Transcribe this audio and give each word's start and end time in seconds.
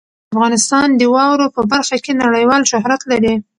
افغانستان 0.33 0.87
د 0.95 1.01
واورو 1.13 1.47
په 1.55 1.61
برخه 1.71 1.97
کې 2.03 2.19
نړیوال 2.23 2.61
شهرت 2.71 3.01
لري. 3.11 3.33